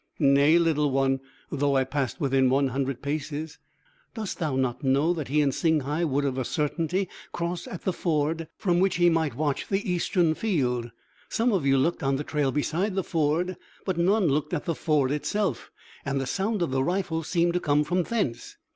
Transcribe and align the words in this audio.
"Nay, 0.17 0.57
little 0.57 0.89
one 0.89 1.19
though 1.51 1.75
I 1.75 1.83
passed 1.83 2.19
within 2.19 2.49
one 2.49 2.69
hundred 2.69 3.03
paces." 3.03 3.59
"Dost 4.15 4.39
thou 4.39 4.55
not 4.55 4.83
know 4.83 5.13
that 5.13 5.27
he 5.27 5.41
and 5.41 5.53
Singhai 5.53 6.05
would 6.05 6.25
of 6.25 6.39
a 6.39 6.43
certainty 6.43 7.07
cross 7.31 7.67
at 7.67 7.83
the 7.83 7.93
ford 7.93 8.37
to 8.37 8.39
reach 8.39 8.39
the 8.39 8.39
fringe 8.39 8.47
of 8.47 8.57
jungle 8.57 8.73
from 8.73 8.79
which 8.81 8.95
he 8.95 9.09
might 9.11 9.35
watch 9.35 9.67
the 9.67 9.91
eastern 9.91 10.33
field? 10.33 10.89
Some 11.29 11.51
of 11.53 11.67
you 11.67 11.77
looked 11.77 12.01
on 12.01 12.15
the 12.15 12.23
trail 12.23 12.51
beside 12.51 12.95
the 12.95 13.03
ford, 13.03 13.57
but 13.85 13.97
none 13.99 14.27
looked 14.27 14.55
at 14.55 14.65
the 14.65 14.73
ford 14.73 15.11
itself. 15.11 15.69
And 16.03 16.19
the 16.19 16.25
sound 16.25 16.63
of 16.63 16.71
the 16.71 16.81
rifle 16.83 17.21
seemed 17.21 17.53
to 17.53 17.59
come 17.59 17.83
from 17.83 18.01
thence." 18.01 18.57